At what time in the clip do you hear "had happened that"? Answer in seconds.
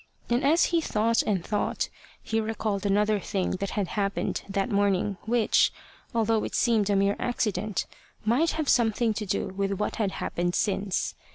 3.77-4.71